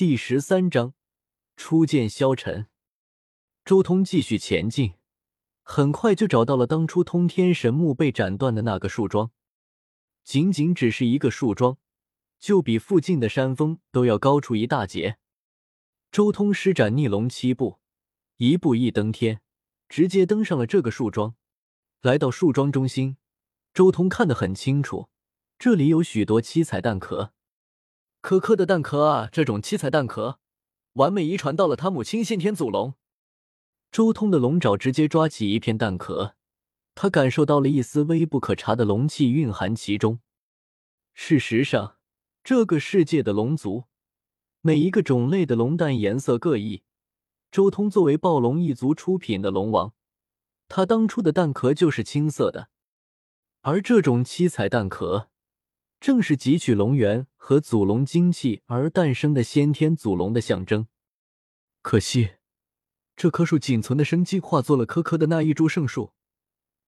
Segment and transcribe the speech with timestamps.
[0.00, 0.94] 第十三章
[1.58, 2.68] 初见萧晨。
[3.66, 4.94] 周通继续前进，
[5.62, 9.30] 很快就找到了当初通天神木被斩断的那个树桩。
[10.24, 11.76] 仅仅只是一个树桩，
[12.38, 15.18] 就比附近的山峰都要高出一大截。
[16.10, 17.78] 周通施展逆龙七步，
[18.38, 19.42] 一步一登天，
[19.86, 21.34] 直接登上了这个树桩。
[22.00, 23.18] 来到树桩中心，
[23.74, 25.10] 周通看得很清楚，
[25.58, 27.34] 这里有许多七彩蛋壳。
[28.20, 30.38] 颗颗的蛋壳啊，这种七彩蛋壳，
[30.94, 32.94] 完美遗传到了他母亲先天祖龙。
[33.90, 36.34] 周通的龙爪直接抓起一片蛋壳，
[36.94, 40.20] 他感受到了一丝微不可察的龙气蕴含其中。
[41.14, 41.96] 事实上，
[42.44, 43.84] 这个世界的龙族，
[44.60, 46.82] 每一个种类的龙蛋颜色各异。
[47.50, 49.94] 周通作为暴龙一族出品的龙王，
[50.68, 52.68] 他当初的蛋壳就是青色的，
[53.62, 55.30] 而这种七彩蛋壳。
[56.00, 60.88] 正是汲取龙源和祖龙精气而诞生的先天祖龙的象征。
[61.82, 62.36] 可惜，
[63.14, 66.14] 这棵树仅存的生机化作了颗颗的那一株圣树。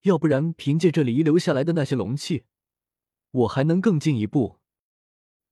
[0.02, 2.44] 要不然，凭借这里遗留下来的那些龙气，
[3.30, 4.58] 我还能更进一步。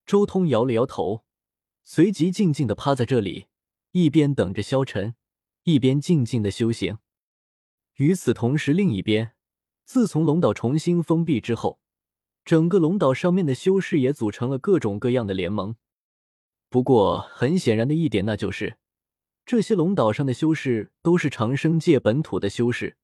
[0.06, 1.26] 周通摇了摇头，
[1.84, 3.48] 随即静静的趴在这里，
[3.92, 5.14] 一边等着消沉，
[5.64, 6.98] 一边静静的修行。
[7.96, 9.34] 与此同时，另一边，
[9.84, 11.79] 自从龙岛重新封闭之后。
[12.50, 15.76] 整个龙岛上面的修士也组成了各种各样的联盟。
[16.68, 18.76] 不过，很显然的一点，那就是
[19.46, 22.96] 这些龙岛上的修士都是长生界本土的修士，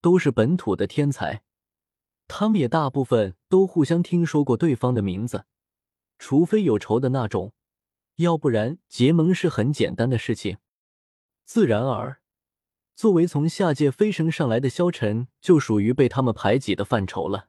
[0.00, 1.42] 都是本土的天才。
[2.28, 5.46] 他们也大部分都互相听说过对方的名字，
[6.20, 7.52] 除非有仇的那种，
[8.18, 10.58] 要不然结盟是很简单的事情。
[11.44, 12.20] 自然而，
[12.94, 17.48] 作为从下界飞升上来的萧晨，就属于被他们排挤的范畴了。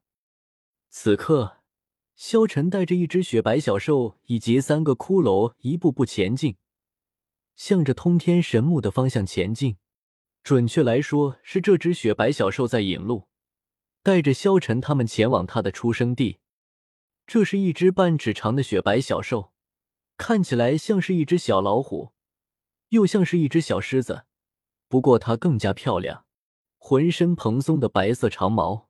[0.89, 1.57] 此刻，
[2.15, 6.57] 萧晨带着一只雪白小兽以及三个骷髅，一步步前进，
[7.55, 9.77] 向着通天神木的方向前进。
[10.43, 13.27] 准确来说，是这只雪白小兽在引路，
[14.01, 16.39] 带着萧晨他们前往他的出生地。
[17.27, 19.51] 这是一只半尺长的雪白小兽，
[20.15, 22.13] 看起来像是一只小老虎，
[22.89, 24.23] 又像是一只小狮子，
[24.87, 26.25] 不过它更加漂亮，
[26.77, 28.87] 浑身蓬松的白色长毛，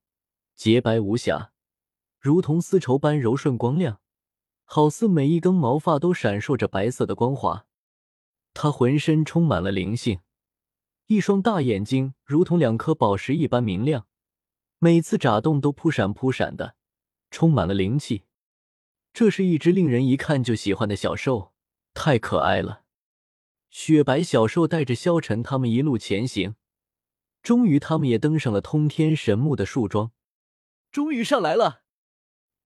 [0.56, 1.52] 洁白无瑕。
[2.20, 4.02] 如同丝绸般柔顺光亮，
[4.66, 7.66] 好似每一根毛发都闪烁着白色的光华。
[8.54, 10.20] 它浑身充满了灵性，
[11.06, 14.08] 一双大眼睛如同两颗宝石一般明亮，
[14.80, 16.76] 每次眨动都扑闪扑闪的，
[17.30, 18.24] 充满了灵气。
[19.14, 21.54] 这是一只令人一看就喜欢的小兽，
[21.94, 22.84] 太可爱了。
[23.70, 26.56] 雪白小兽带着萧晨他们一路前行，
[27.42, 30.12] 终于他们也登上了通天神木的树桩，
[30.92, 31.84] 终于上来了。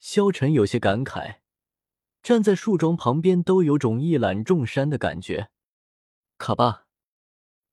[0.01, 1.41] 萧晨有些感慨，
[2.23, 5.51] 站在树桩旁边都有种一览众山的感觉。
[6.39, 6.87] 卡巴，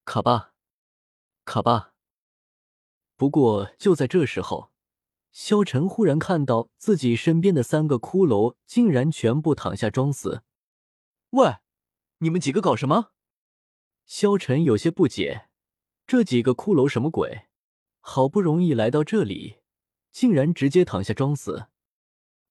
[0.04, 0.52] 卡巴，
[1.46, 1.94] 卡巴。
[3.16, 4.70] 不过就在这时候，
[5.32, 10.42] 萧晨忽然看到自己身边的三个骷髅竟然全部躺下装死。
[11.30, 11.56] 喂，
[12.18, 13.12] 你们几个搞什么？
[14.04, 15.48] 萧晨有些不解，
[16.06, 17.46] 这几个骷髅什么鬼？
[18.00, 19.60] 好不容易来到这里，
[20.12, 21.68] 竟然直接躺下装死。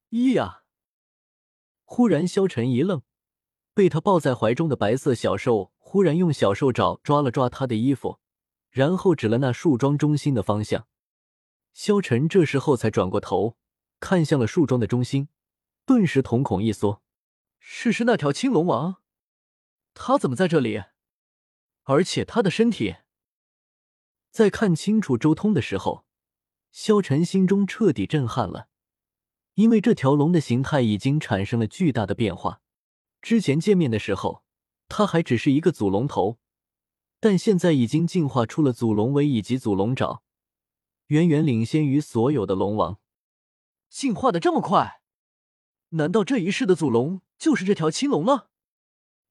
[0.10, 0.64] 一呀！
[1.84, 3.02] 忽然，萧晨一愣，
[3.74, 8.20] 被他抱在怀中的白色小兽忽然用小兽爪抓了抓他的衣服，
[8.70, 10.88] 然后指了那树桩中心的方向。
[11.74, 13.58] 萧晨这时候才转过头，
[14.00, 15.28] 看向了树桩的中心，
[15.86, 17.04] 顿时瞳孔一缩
[17.60, 19.02] ：“是是那条青龙王？
[19.94, 20.84] 他怎么在这里？
[21.84, 22.96] 而且他的身体……”
[24.32, 26.06] 在看清楚周通的时候，
[26.72, 28.70] 萧晨心中彻底震撼了。
[29.58, 32.62] 因为这条龙的形态已经产生了巨大的变化，
[33.24, 34.44] 之前见面的时候，
[34.88, 36.38] 它还只是一个祖龙头，
[37.20, 40.22] 但现在已经进化出了祖龙尾以及祖龙爪，
[41.08, 43.00] 远远领先于所有的龙王。
[43.90, 45.02] 进化的这么快，
[45.90, 48.52] 难道这一世的祖龙就是这条青龙了？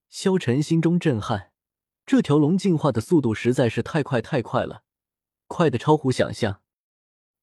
[0.08, 1.52] 萧晨心中震撼，
[2.05, 4.82] 这条龙进化的速度实在是太快太快了，
[5.46, 6.62] 快的超乎想象。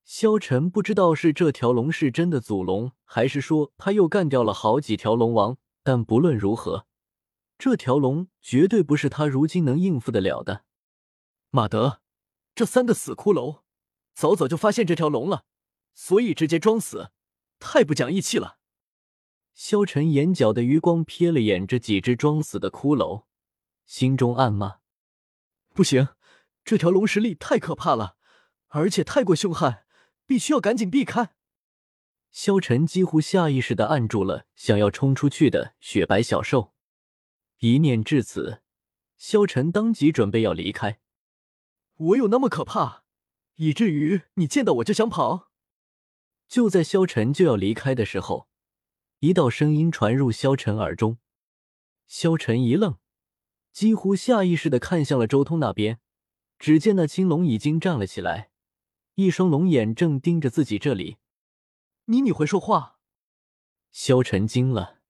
[0.04, 5.58] 萧晨不知道是这条龙是真的祖龙，还是说他又干掉了好几条龙王。
[5.82, 6.88] 但不论如何，
[7.58, 10.64] 这条龙绝对不是他如今能应付得了的。
[11.50, 12.02] 马德，
[12.56, 13.62] 这三个死骷髅
[14.14, 15.46] 早早就发现这条龙了，
[15.94, 17.12] 所以直接装死，
[17.60, 18.60] 太不讲义气了。
[19.54, 23.26] 萧晨眼角的余光瞥了眼这几只装死的骷髅，
[23.86, 24.80] 心中暗骂：
[25.74, 26.10] 不行，
[26.64, 28.16] 这条龙实力太可怕了，
[28.68, 29.83] 而且太过凶悍。
[30.26, 31.34] 必须要赶紧避开！
[32.32, 36.74] 萧晨几乎下意识的按住了想要冲出去的雪白小兽，
[37.60, 38.62] 一念至此，
[39.18, 41.00] 萧晨当即准备要离开。
[41.96, 43.04] 我有那么可怕，
[43.56, 45.52] 以至于你见到我就想跑？
[46.48, 48.48] 就在萧晨就要离开的时候，
[49.20, 51.20] 一道声音传入萧晨耳中。
[52.08, 52.98] 萧晨一愣，
[53.72, 56.00] 几乎下意识的看向了周通那边。
[56.58, 58.50] 只见那青龙已经站了起来，
[59.16, 61.18] 一双龙眼正盯着自己这里。
[62.06, 62.98] 你你会说话？
[63.92, 65.02] 萧晨惊了。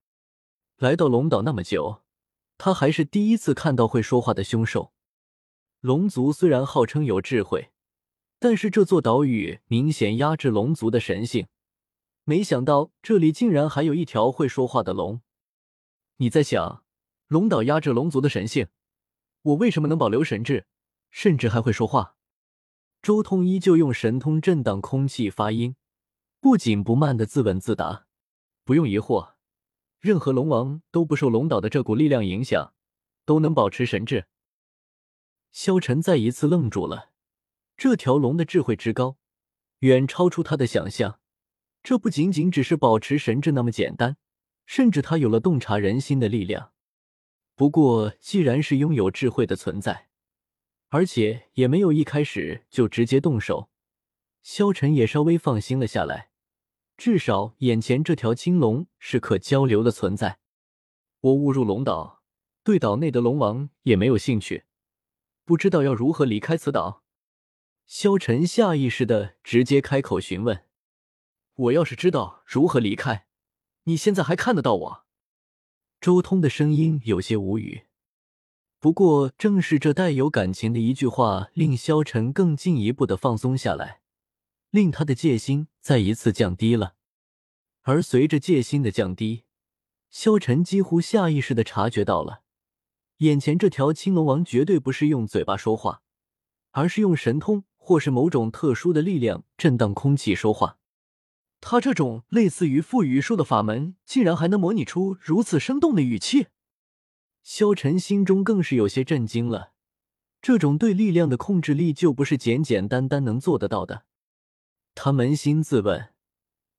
[0.75, 2.01] 来到龙岛那么久，
[2.57, 4.91] 他还是第一次看到会说话的凶兽。
[5.79, 7.71] 龙族虽然号称有智慧，
[8.39, 11.47] 但是这座岛屿明显压制龙族的神性。
[12.25, 15.21] 没想到这里竟然还有一条会说话的龙。
[16.17, 16.83] 你在想，
[17.27, 18.67] 龙岛压制龙族的神性，
[19.41, 20.67] 我为什么能保留神智？
[21.09, 22.17] 甚至还会说话。
[23.03, 25.75] 周通依旧用神通震荡空气发音，
[26.39, 28.05] 不紧不慢的自问自答。
[28.63, 29.33] 不用疑惑，
[29.99, 32.73] 任何龙王都不受龙岛的这股力量影响，
[33.25, 34.27] 都能保持神智。
[35.51, 37.09] 萧晨再一次愣住了，
[37.75, 39.17] 这条龙的智慧之高，
[39.79, 41.19] 远超出他的想象。
[41.83, 44.15] 这不仅仅只是保持神智那么简单，
[44.65, 46.71] 甚至他有了洞察人心的力量。
[47.55, 50.07] 不过，既然是拥有智慧的存在，
[50.93, 53.71] 而且也没有一开始就直接动手，
[54.43, 56.29] 萧晨也稍微放心了下来。
[56.97, 60.37] 至少眼前这条青龙是可交流的存在。
[61.21, 62.21] 我误入龙岛，
[62.63, 64.65] 对岛内的龙王也没有兴趣，
[65.43, 67.03] 不知道要如何离开此岛。
[67.87, 70.65] 萧晨下意识的直接开口询问
[71.55, 73.25] ：“我要是知道如何离开，
[73.85, 75.05] 你现在还看得到我？”
[75.99, 77.87] 周通的声音有些无语。
[78.83, 84.01] 不过，正是这带有感情的一句话，令萧晨更进一步的放松下来，
[84.71, 86.95] 令他的戒心再一次降低了。
[87.83, 89.45] 而随着戒心的降低，
[90.09, 92.41] 萧晨几乎下意识的察觉到了，
[93.19, 96.01] 眼前这条青龙王绝对不是用嘴巴说话，
[96.71, 100.77] 而是用神通或是某种特殊的力量震荡空气说话。
[101.61, 106.47] 他这种类似于赋予术的法门，竟然还能模拟出如此生动的语气。
[107.43, 109.73] 萧晨心中更是有些震惊了，
[110.41, 114.05] 这种对力量的控制力就不是简简单单能做得到的。
[114.95, 116.13] 他扪心自问，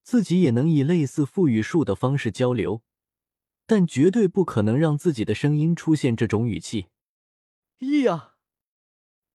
[0.02, 2.82] 自己也能以类似赋予术的方式交流，
[3.66, 6.86] 但绝对不可能让自己的声音出现这种语气。
[7.80, 8.34] 咿呀，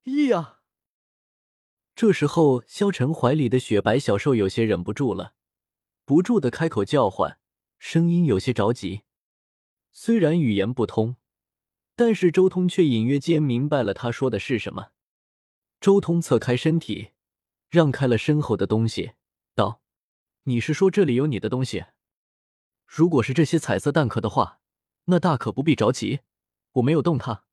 [0.06, 0.62] 咿呀！
[1.96, 5.36] 这时候，萧晨怀里的雪白小兽有些忍不住了，
[6.06, 7.38] 不住的开口叫唤，
[7.78, 9.04] 声音有些着急。
[9.92, 11.18] 虽然语言不通。
[12.00, 14.92] 但是周通却隐约间明白了他说的是什么。
[15.82, 17.10] 周通侧开身体，
[17.70, 19.16] 让开了身后的东西，
[19.54, 19.82] 道
[20.48, 21.88] ：“你是说这里有你的东西？
[22.86, 24.62] 如果是这些彩色蛋壳的话，
[25.08, 26.22] 那大可不必着急，
[26.72, 27.44] 我没有动它。”